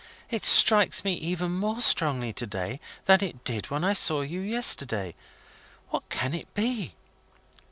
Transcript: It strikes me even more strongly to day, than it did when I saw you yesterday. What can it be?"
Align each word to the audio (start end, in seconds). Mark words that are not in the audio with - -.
It 0.31 0.45
strikes 0.47 1.03
me 1.03 1.13
even 1.13 1.51
more 1.51 1.79
strongly 1.79 2.33
to 2.33 2.47
day, 2.47 2.79
than 3.05 3.23
it 3.23 3.43
did 3.43 3.69
when 3.69 3.83
I 3.83 3.93
saw 3.93 4.21
you 4.21 4.41
yesterday. 4.41 5.13
What 5.91 6.09
can 6.09 6.33
it 6.33 6.51
be?" 6.55 6.95